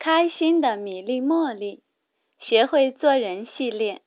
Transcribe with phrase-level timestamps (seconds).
[0.00, 1.82] 开心的米粒茉莉，
[2.38, 4.00] 学会做人系列，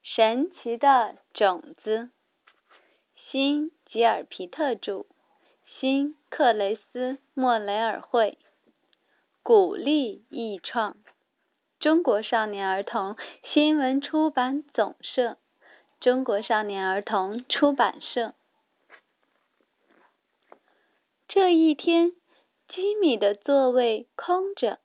[0.00, 2.10] 神奇的种子，
[3.16, 5.04] 新吉尔皮特著，
[5.66, 8.38] 新克雷斯莫雷尔绘，
[9.42, 10.96] 鼓励易创，
[11.80, 13.16] 中国少年儿童
[13.52, 15.38] 新闻出版总社，
[15.98, 18.34] 中国少年儿童出版社。
[21.26, 22.12] 这一天，
[22.68, 24.78] 吉米的座位空着。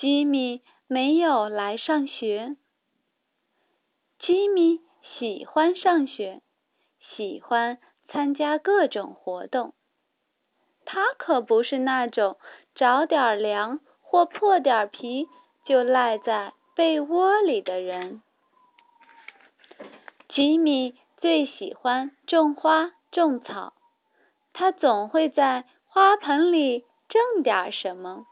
[0.00, 2.56] 吉米没有来上学。
[4.18, 6.40] 吉米喜欢上学，
[7.14, 7.76] 喜欢
[8.08, 9.74] 参加各种活动。
[10.86, 12.38] 他可不是那种
[12.74, 15.28] 着点凉或破点皮
[15.66, 18.22] 就赖在被窝里的人。
[20.30, 23.74] 吉米最喜欢种花种草。
[24.54, 28.24] 他总会在花盆里种点什么，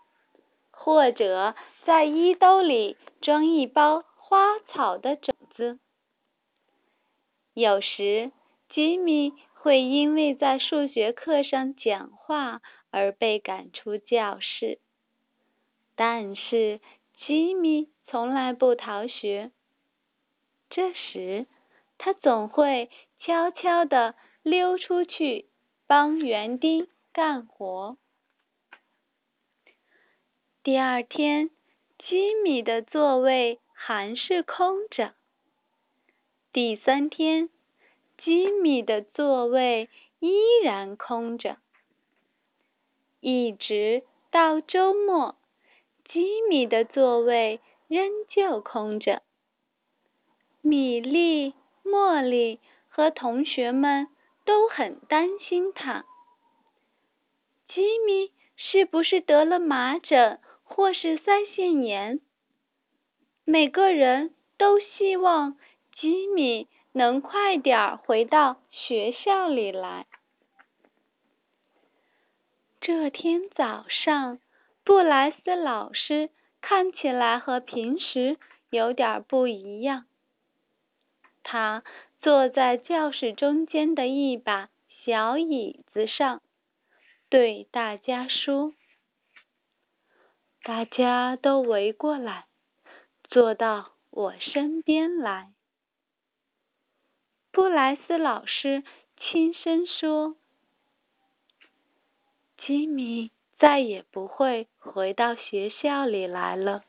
[0.89, 5.79] 或者在衣兜里装一包花草的种子。
[7.53, 8.33] 有时，
[8.71, 14.79] 吉米会因为在数学课上讲话而被赶出教室，
[15.95, 16.81] 但是
[17.27, 19.51] 吉米从来不逃学。
[20.71, 21.47] 这时，
[21.99, 22.89] 他总会
[23.21, 25.51] 悄悄地溜出去。
[25.87, 27.99] 帮园丁干活。
[30.69, 31.49] 第二天，
[31.99, 35.15] 吉米的座位还是空着。
[36.53, 37.49] 第三天，
[38.23, 40.31] 吉米的座位依
[40.63, 41.57] 然空着。
[43.21, 45.37] 一直到周末，
[46.07, 49.23] 吉米的座位仍旧空着。
[50.61, 54.09] 米莉、茉莉和同学们。
[54.45, 56.05] 都很担心他，
[57.69, 62.21] 吉米是不是得了麻疹或是腮腺炎？
[63.45, 65.59] 每个人都希望
[65.97, 70.07] 吉米能快点回到学校里来。
[72.81, 74.39] 这天早上，
[74.85, 76.31] 布莱斯老师
[76.61, 78.37] 看起来和平时
[78.71, 80.05] 有点不一样，
[81.43, 81.83] 他。
[82.21, 84.71] 坐在教室中间的一把
[85.05, 86.43] 小椅子上，
[87.29, 88.75] 对大家说
[90.69, 92.45] ：“大家都围过来，
[93.31, 95.51] 坐到我身边来。”
[97.51, 98.85] 布莱斯老师
[99.17, 100.37] 轻声说
[102.61, 106.85] ：“吉米再也不会回到学校里来了。”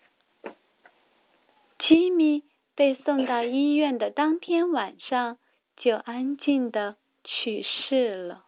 [1.79, 2.43] 吉米。
[2.75, 5.37] 被送到医院的当天晚上，
[5.75, 6.95] 就安静的
[7.25, 8.45] 去世了。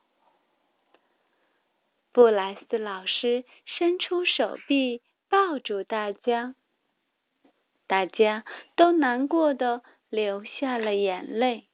[2.14, 6.56] 布莱斯老师伸出手臂抱住大家，
[7.88, 8.44] 大家
[8.76, 11.70] 都难过的流下了眼泪。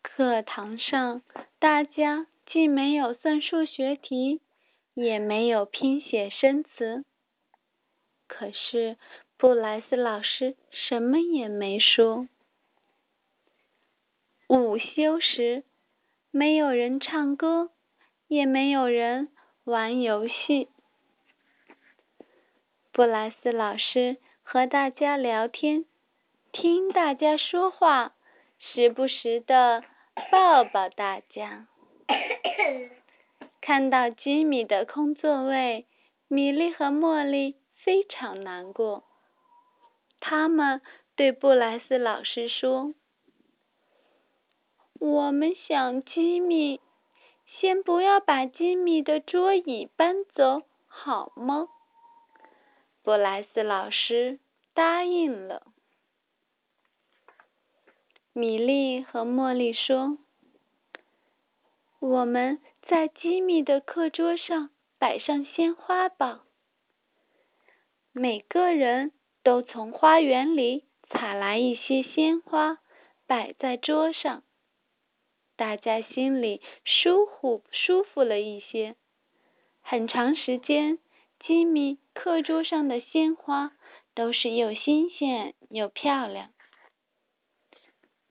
[0.00, 1.22] 课堂上，
[1.58, 4.40] 大家既没有算数学题，
[4.94, 7.04] 也没有拼写生词，
[8.28, 8.96] 可是。
[9.40, 12.28] 布莱斯老师什么也没说。
[14.48, 15.62] 午休时，
[16.32, 17.70] 没有人唱歌，
[18.26, 19.28] 也没有人
[19.68, 20.70] 玩游戏。
[22.90, 25.84] 布莱斯老师和大家聊天，
[26.52, 28.14] 听大家说话，
[28.58, 29.84] 时不时的
[30.32, 31.68] 抱抱大家。
[33.60, 35.84] 看到吉米的空座位，
[36.28, 39.04] 米莉和茉莉非常难过。
[40.18, 40.80] 他们
[41.14, 42.94] 对布莱斯老师说
[44.98, 46.80] ：“我们想吉米，
[47.56, 51.68] 先不要把吉米的桌椅搬走，好吗？”
[53.02, 54.38] 布莱斯老师
[54.74, 55.66] 答应了。
[58.32, 60.18] 米莉和茉莉说
[61.98, 66.44] ：“我们在吉米的课桌上摆上鲜花吧。”
[68.12, 69.12] 每个人。
[69.44, 72.80] 都从花园里采来一些鲜花，
[73.26, 74.42] 摆在桌上，
[75.58, 78.94] 大家心里舒服舒服了一些。
[79.82, 80.98] 很长时间，
[81.44, 83.72] 吉米课桌上的鲜花
[84.14, 86.50] 都是又新鲜又漂亮。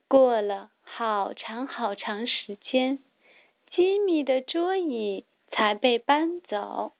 [0.08, 2.98] 过了好长好长时间，
[3.70, 6.94] 吉米的桌椅才被搬走。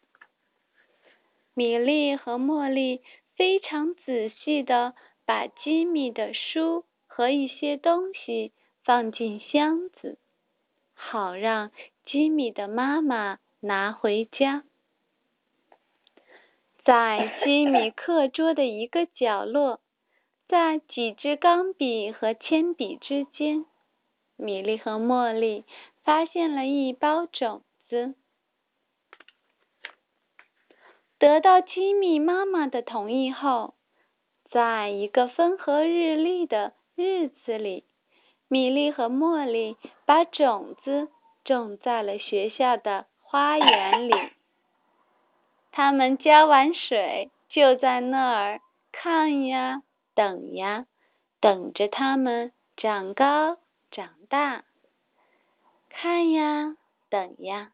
[1.54, 3.00] 米莉和茉莉。
[3.38, 8.52] 非常仔细的把吉米的书和一些东西
[8.88, 10.16] 放进箱子，
[10.94, 11.70] 好让
[12.06, 14.64] 吉米的妈妈拿回家。
[16.86, 19.80] 在吉米课桌的一个角落，
[20.48, 23.66] 在几支钢笔和铅笔之间，
[24.36, 25.66] 米莉和茉莉
[26.02, 27.60] 发现了一包种
[27.90, 28.14] 子。
[31.18, 33.74] 得到吉米妈妈的同意后，
[34.50, 37.84] 在一个风和日丽的日子里，
[38.48, 41.08] 米莉和茉莉把种子
[41.44, 44.14] 种在了学校的花园里。
[45.70, 48.60] 他们浇完水，就在那儿
[48.90, 49.82] 看呀，
[50.14, 50.86] 等呀，
[51.40, 53.58] 等着它们长高
[53.90, 54.64] 长大。
[55.88, 56.76] 看呀，
[57.08, 57.72] 等呀，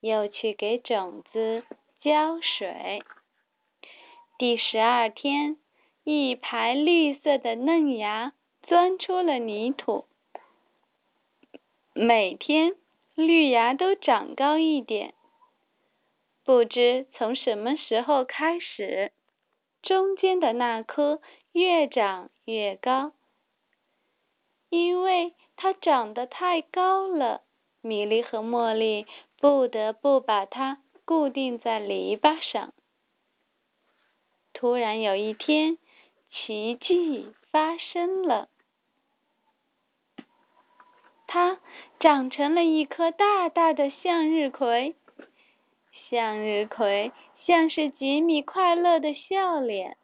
[0.00, 1.64] 又去给种子
[2.00, 3.02] 浇水。
[4.36, 5.56] 第十二天，
[6.04, 8.32] 一排绿色的嫩芽
[8.68, 10.04] 钻出了泥土。
[11.94, 12.76] 每天，
[13.14, 15.14] 绿芽都长高一点。
[16.44, 19.10] 不知从什么时候开始，
[19.80, 21.22] 中间的那棵
[21.52, 23.12] 越长越高，
[24.68, 27.40] 因为它长得太高了，
[27.80, 29.06] 米莉和茉莉
[29.40, 32.74] 不得不把它固定在篱笆上。
[34.52, 35.78] 突然有一天，
[36.30, 38.50] 奇迹发生了，
[41.28, 41.58] 它
[42.00, 44.96] 长成了一颗大大的向日葵。
[46.10, 47.12] 向日葵
[47.46, 49.96] 像是吉米快乐的笑脸，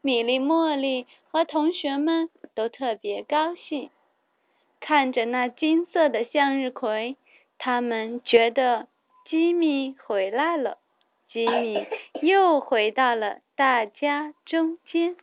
[0.00, 3.90] 米莉、茉莉和同学们都特别高兴。
[4.80, 7.16] 看着那金色的向日葵，
[7.58, 8.88] 他们觉得
[9.28, 10.78] 吉米回来了，
[11.30, 11.86] 吉米
[12.22, 15.16] 又回到了大家中间。